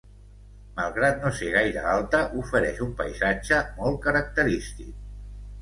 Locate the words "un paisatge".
2.89-3.63